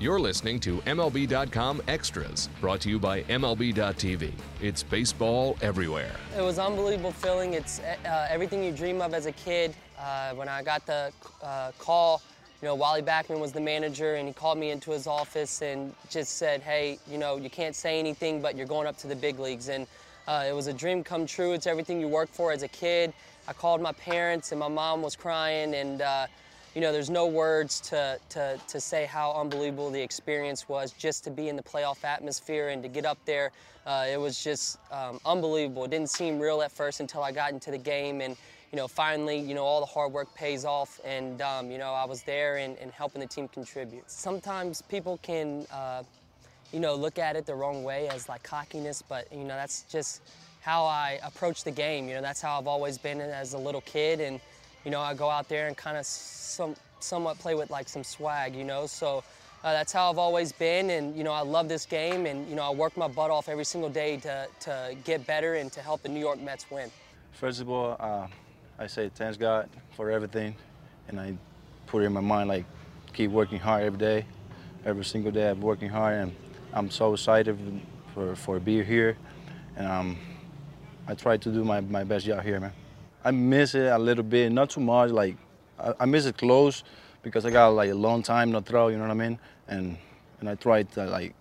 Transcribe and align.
You're 0.00 0.18
listening 0.18 0.58
to 0.60 0.78
MLB.com 0.78 1.80
Extras, 1.86 2.48
brought 2.60 2.80
to 2.80 2.90
you 2.90 2.98
by 2.98 3.22
MLB.tv. 3.22 4.32
It's 4.60 4.82
baseball 4.82 5.56
everywhere. 5.62 6.10
It 6.36 6.42
was 6.42 6.58
unbelievable 6.58 7.12
feeling. 7.12 7.54
It's 7.54 7.78
uh, 7.78 8.26
everything 8.28 8.64
you 8.64 8.72
dream 8.72 9.00
of 9.00 9.14
as 9.14 9.26
a 9.26 9.32
kid. 9.32 9.72
Uh, 9.96 10.32
when 10.34 10.48
I 10.48 10.64
got 10.64 10.84
the 10.84 11.12
uh, 11.40 11.70
call, 11.78 12.20
you 12.60 12.66
know, 12.66 12.74
Wally 12.74 13.02
Backman 13.02 13.38
was 13.38 13.52
the 13.52 13.60
manager, 13.60 14.16
and 14.16 14.26
he 14.26 14.34
called 14.34 14.58
me 14.58 14.72
into 14.72 14.90
his 14.90 15.06
office 15.06 15.62
and 15.62 15.94
just 16.10 16.38
said, 16.38 16.60
"Hey, 16.60 16.98
you 17.08 17.16
know, 17.16 17.36
you 17.36 17.48
can't 17.48 17.76
say 17.76 18.00
anything, 18.00 18.42
but 18.42 18.56
you're 18.56 18.66
going 18.66 18.88
up 18.88 18.96
to 18.98 19.06
the 19.06 19.16
big 19.16 19.38
leagues." 19.38 19.68
And 19.68 19.86
uh, 20.26 20.44
it 20.48 20.52
was 20.52 20.66
a 20.66 20.72
dream 20.72 21.04
come 21.04 21.24
true. 21.24 21.52
It's 21.52 21.68
everything 21.68 22.00
you 22.00 22.08
work 22.08 22.30
for 22.30 22.50
as 22.50 22.64
a 22.64 22.68
kid. 22.68 23.12
I 23.46 23.52
called 23.52 23.80
my 23.80 23.92
parents, 23.92 24.50
and 24.50 24.58
my 24.58 24.68
mom 24.68 25.02
was 25.02 25.14
crying, 25.14 25.72
and 25.72 26.02
uh, 26.02 26.26
you 26.74 26.80
know, 26.80 26.92
there's 26.92 27.10
no 27.10 27.26
words 27.26 27.80
to, 27.82 28.18
to, 28.30 28.58
to 28.66 28.80
say 28.80 29.06
how 29.06 29.32
unbelievable 29.32 29.90
the 29.90 30.00
experience 30.00 30.68
was 30.68 30.90
just 30.90 31.22
to 31.24 31.30
be 31.30 31.48
in 31.48 31.54
the 31.54 31.62
playoff 31.62 32.02
atmosphere 32.02 32.70
and 32.70 32.82
to 32.82 32.88
get 32.88 33.06
up 33.06 33.18
there. 33.24 33.52
Uh, 33.86 34.06
it 34.10 34.18
was 34.18 34.42
just 34.42 34.78
um, 34.90 35.20
unbelievable. 35.24 35.84
It 35.84 35.92
didn't 35.92 36.10
seem 36.10 36.40
real 36.40 36.62
at 36.62 36.72
first 36.72 36.98
until 36.98 37.22
I 37.22 37.30
got 37.30 37.52
into 37.52 37.70
the 37.70 37.78
game 37.78 38.20
and, 38.20 38.36
you 38.72 38.76
know, 38.76 38.88
finally, 38.88 39.38
you 39.38 39.54
know, 39.54 39.62
all 39.62 39.78
the 39.78 39.86
hard 39.86 40.12
work 40.12 40.34
pays 40.34 40.64
off 40.64 41.00
and, 41.04 41.40
um, 41.42 41.70
you 41.70 41.78
know, 41.78 41.92
I 41.92 42.06
was 42.06 42.22
there 42.24 42.56
and, 42.56 42.76
and, 42.78 42.90
helping 42.90 43.20
the 43.20 43.28
team 43.28 43.46
contribute. 43.46 44.10
Sometimes 44.10 44.82
people 44.82 45.20
can, 45.22 45.66
uh, 45.72 46.02
you 46.72 46.80
know, 46.80 46.96
look 46.96 47.20
at 47.20 47.36
it 47.36 47.46
the 47.46 47.54
wrong 47.54 47.84
way 47.84 48.08
as 48.08 48.28
like 48.28 48.42
cockiness, 48.42 49.00
but, 49.00 49.32
you 49.32 49.44
know, 49.44 49.54
that's 49.54 49.82
just 49.82 50.22
how 50.60 50.84
I 50.84 51.20
approach 51.22 51.62
the 51.62 51.70
game. 51.70 52.08
You 52.08 52.14
know, 52.14 52.22
that's 52.22 52.40
how 52.40 52.58
I've 52.58 52.66
always 52.66 52.98
been 52.98 53.20
as 53.20 53.52
a 53.52 53.58
little 53.58 53.82
kid 53.82 54.20
and, 54.20 54.40
you 54.84 54.90
know, 54.90 55.00
I 55.00 55.14
go 55.14 55.30
out 55.30 55.48
there 55.48 55.68
and 55.68 55.76
kind 55.76 55.96
of 55.96 56.06
some, 56.06 56.74
somewhat 57.00 57.38
play 57.38 57.54
with 57.54 57.70
like 57.70 57.88
some 57.88 58.04
swag, 58.04 58.54
you 58.54 58.64
know. 58.64 58.86
So 58.86 59.24
uh, 59.64 59.72
that's 59.72 59.92
how 59.92 60.10
I've 60.10 60.18
always 60.18 60.52
been, 60.52 60.90
and 60.90 61.16
you 61.16 61.24
know, 61.24 61.32
I 61.32 61.40
love 61.40 61.68
this 61.68 61.86
game, 61.86 62.26
and 62.26 62.46
you 62.48 62.54
know, 62.54 62.62
I 62.62 62.70
work 62.70 62.96
my 62.98 63.08
butt 63.08 63.30
off 63.30 63.48
every 63.48 63.64
single 63.64 63.88
day 63.88 64.18
to, 64.18 64.46
to 64.60 64.94
get 65.04 65.26
better 65.26 65.54
and 65.54 65.72
to 65.72 65.80
help 65.80 66.02
the 66.02 66.08
New 66.10 66.20
York 66.20 66.38
Mets 66.38 66.70
win. 66.70 66.90
First 67.32 67.62
of 67.62 67.70
all, 67.70 67.96
uh, 67.98 68.26
I 68.78 68.86
say 68.86 69.08
thanks 69.14 69.38
God 69.38 69.70
for 69.92 70.10
everything, 70.10 70.54
and 71.08 71.18
I 71.18 71.34
put 71.86 72.02
it 72.02 72.06
in 72.06 72.12
my 72.12 72.20
mind 72.20 72.50
like 72.50 72.66
keep 73.14 73.30
working 73.30 73.58
hard 73.58 73.84
every 73.84 73.98
day, 73.98 74.26
every 74.84 75.04
single 75.04 75.32
day. 75.32 75.48
I'm 75.48 75.60
working 75.62 75.88
hard, 75.88 76.14
and 76.14 76.36
I'm 76.74 76.90
so 76.90 77.14
excited 77.14 77.58
for 78.12 78.36
for 78.36 78.60
being 78.60 78.84
here, 78.84 79.16
and 79.76 79.86
um, 79.86 80.18
I 81.08 81.14
try 81.14 81.38
to 81.38 81.50
do 81.50 81.64
my, 81.64 81.80
my 81.80 82.04
best 82.04 82.26
job 82.26 82.42
here, 82.42 82.60
man. 82.60 82.72
I 83.24 83.30
miss 83.30 83.74
it 83.74 83.86
a 83.86 83.98
little 83.98 84.22
bit, 84.24 84.52
not 84.52 84.70
too 84.70 84.80
much. 84.80 85.10
Like 85.10 85.36
I, 85.78 85.94
I 86.00 86.04
miss 86.04 86.26
it 86.26 86.36
close 86.36 86.84
because 87.22 87.46
I 87.46 87.50
got 87.50 87.68
like 87.68 87.90
a 87.90 87.94
long 87.94 88.22
time 88.22 88.52
no 88.52 88.60
throw. 88.60 88.88
You 88.88 88.96
know 88.98 89.04
what 89.04 89.10
I 89.10 89.14
mean? 89.14 89.38
And 89.66 89.96
and 90.40 90.48
I 90.48 90.54
try 90.56 90.82
to 90.82 91.06
like 91.06 91.34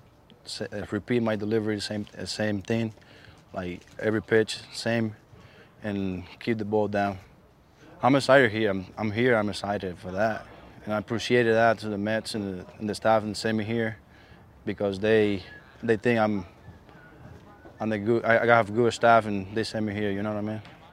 say, 0.45 0.67
uh, 0.72 0.86
repeat 0.92 1.22
my 1.22 1.36
delivery, 1.36 1.80
same 1.81 2.06
uh, 2.17 2.26
same 2.26 2.61
thing, 2.61 2.94
like 3.54 3.81
every 4.00 4.22
pitch, 4.22 4.59
same, 4.72 5.16
and 5.84 6.23
keep 6.39 6.58
the 6.58 6.66
ball 6.66 6.88
down. 6.88 7.17
I'm 8.02 8.16
excited 8.16 8.52
here. 8.52 8.70
I'm, 8.70 8.86
I'm 8.98 9.11
here. 9.11 9.36
I'm 9.36 9.50
excited 9.50 9.98
for 9.98 10.11
that, 10.11 10.45
and 10.86 10.94
I 10.94 10.98
appreciated 10.98 11.54
that 11.54 11.80
to 11.80 11.89
the 11.89 11.98
Mets 11.98 12.36
and 12.36 12.59
the, 12.59 12.66
and 12.80 12.89
the 12.89 12.95
staff 12.95 13.23
and 13.23 13.36
send 13.36 13.58
me 13.58 13.66
here 13.66 13.98
because 14.66 15.00
they 15.00 15.44
they 15.81 15.98
think 15.98 16.20
I'm 16.20 16.45
I'm 17.80 17.89
the 17.89 17.98
good. 17.98 18.23
I, 18.23 18.44
I 18.44 18.45
have 18.45 18.73
good 18.73 18.94
staff 18.94 19.26
and 19.26 19.54
they 19.54 19.66
send 19.66 19.86
me 19.86 19.94
here. 19.94 20.11
You 20.11 20.23
know 20.23 20.31
what 20.31 20.39
I 20.39 20.42
mean? 20.42 20.61